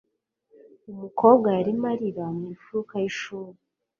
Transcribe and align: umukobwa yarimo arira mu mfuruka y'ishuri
umukobwa 0.91 1.47
yarimo 1.57 1.85
arira 1.91 2.25
mu 2.37 2.45
mfuruka 2.53 2.93
y'ishuri 3.01 3.57